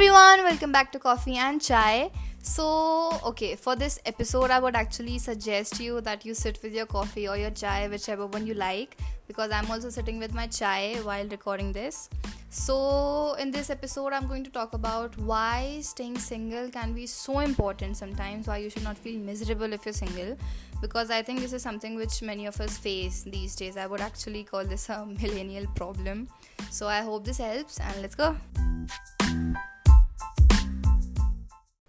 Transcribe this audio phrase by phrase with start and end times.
[0.00, 2.12] everyone, welcome back to Coffee and Chai.
[2.40, 6.86] So, okay, for this episode, I would actually suggest you that you sit with your
[6.86, 10.98] coffee or your chai, whichever one you like, because I'm also sitting with my chai
[11.02, 12.08] while recording this.
[12.48, 17.40] So, in this episode, I'm going to talk about why staying single can be so
[17.40, 20.36] important sometimes, why you should not feel miserable if you're single,
[20.80, 23.76] because I think this is something which many of us face these days.
[23.76, 26.28] I would actually call this a millennial problem.
[26.70, 28.36] So, I hope this helps, and let's go.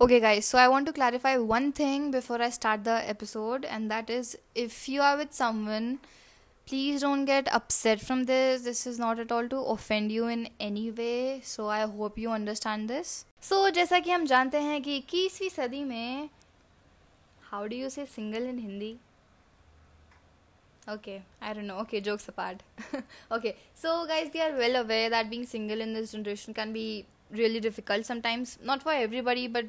[0.00, 3.91] Okay, guys, so I want to clarify one thing before I start the episode, and
[3.91, 6.00] that is if you are with someone,
[6.66, 8.62] please don't get upset from this.
[8.62, 12.30] This is not at all to offend you in any way, so I hope you
[12.30, 13.24] understand this.
[13.41, 16.30] So, जैसा कि हम जानते हैं कि इक्कीसवीं सदी में
[17.50, 18.98] how do you say single in Hindi?
[20.88, 21.78] Okay, I don't know.
[21.82, 22.62] Okay, jokes apart.
[23.32, 27.07] okay, so guys, we are well aware that being single in this generation can be
[27.30, 29.66] really difficult sometimes, not for everybody, but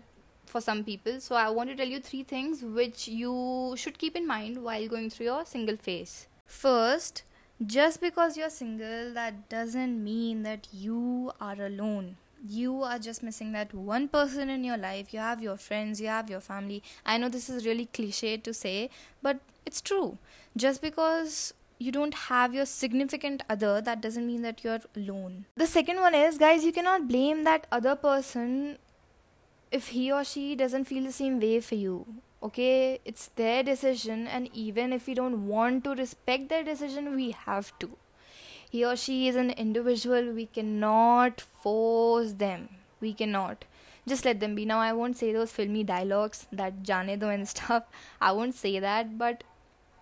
[0.51, 1.21] for some people.
[1.21, 4.87] So, I want to tell you three things which you should keep in mind while
[4.89, 6.27] going through your single phase.
[6.47, 7.23] First,
[7.65, 12.17] just because you're single, that doesn't mean that you are alone.
[12.49, 15.13] You are just missing that one person in your life.
[15.13, 16.83] You have your friends, you have your family.
[17.05, 18.89] I know this is really cliche to say,
[19.23, 20.17] but it's true.
[20.57, 25.45] Just because you don't have your significant other, that doesn't mean that you're alone.
[25.57, 28.79] The second one is, guys, you cannot blame that other person
[29.71, 32.07] if he or she doesn't feel the same way for you
[32.43, 37.31] okay it's their decision and even if we don't want to respect their decision we
[37.33, 37.91] have to.
[38.71, 42.69] He or she is an individual we cannot force them.
[43.01, 43.65] We cannot.
[44.07, 44.65] Just let them be.
[44.65, 47.85] Now i won't say those filmy dialogues that jane do and stuff.
[48.21, 49.45] I won't say that but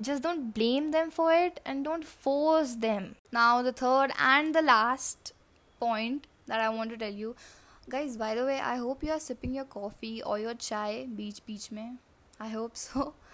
[0.00, 3.16] just don't blame them for it and don't force them.
[3.33, 5.33] Now the third and the last
[5.80, 7.34] point that i want to tell you
[7.89, 11.45] guys by the way i hope you are sipping your coffee or your chai beach
[11.46, 11.98] beach mein.
[12.40, 13.14] I hope so.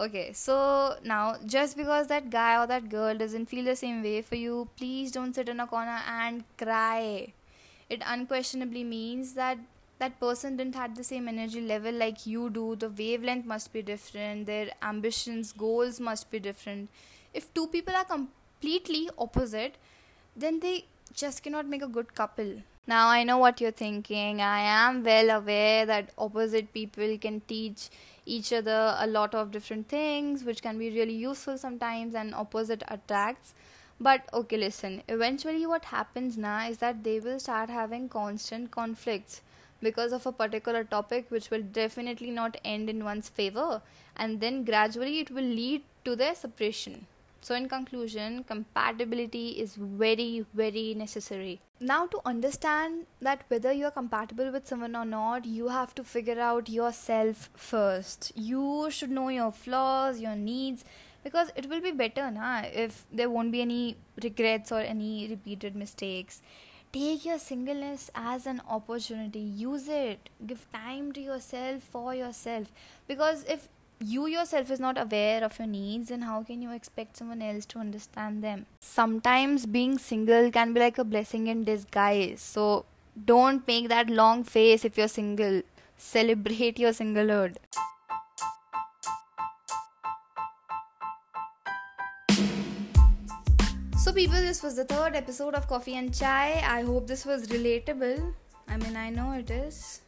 [0.00, 4.22] Okay so now just because that guy or that girl doesn't feel the same way
[4.22, 7.34] for you please don't sit in a corner and cry.
[7.90, 9.58] It unquestionably means that
[9.98, 12.76] that person didn't have the same energy level like you do.
[12.76, 14.46] The wavelength must be different.
[14.46, 16.88] Their ambitions goals must be different.
[17.34, 19.74] If two people are completely opposite
[20.34, 24.40] then they just cannot make a good couple now, I know what you're thinking.
[24.40, 27.88] I am well aware that opposite people can teach
[28.26, 32.82] each other a lot of different things, which can be really useful sometimes, and opposite
[32.88, 33.54] attracts.
[34.00, 39.42] But okay, listen, eventually, what happens now is that they will start having constant conflicts
[39.80, 43.82] because of a particular topic, which will definitely not end in one's favor,
[44.16, 47.06] and then gradually it will lead to their separation.
[47.50, 51.60] So, in conclusion, compatibility is very, very necessary.
[51.80, 56.04] Now, to understand that whether you are compatible with someone or not, you have to
[56.04, 58.30] figure out yourself first.
[58.36, 60.84] You should know your flaws, your needs,
[61.24, 65.74] because it will be better na, if there won't be any regrets or any repeated
[65.74, 66.42] mistakes.
[66.92, 72.72] Take your singleness as an opportunity, use it, give time to yourself for yourself.
[73.08, 73.68] Because if
[74.02, 77.66] you yourself is not aware of your needs and how can you expect someone else
[77.66, 78.64] to understand them?
[78.80, 82.40] Sometimes being single can be like a blessing in disguise.
[82.40, 82.86] So
[83.26, 85.60] don't make that long face if you're single.
[85.98, 87.56] Celebrate your singlehood.
[93.98, 96.62] So people this was the third episode of coffee and chai.
[96.66, 98.32] I hope this was relatable.
[98.66, 100.00] I mean i know it is.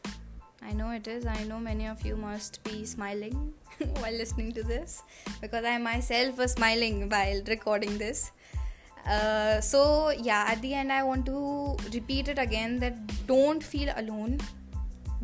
[0.63, 1.27] I know it is.
[1.27, 3.53] I know many of you must be smiling
[3.99, 5.03] while listening to this
[5.41, 8.31] because I myself was smiling while recording this.
[9.05, 12.95] Uh, so, yeah, at the end, I want to repeat it again that
[13.27, 14.39] don't feel alone.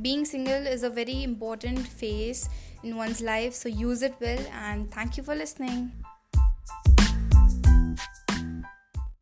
[0.01, 2.49] Being single is a very important phase
[2.83, 4.39] in one's life, so use it well.
[4.53, 5.91] And thank you for listening.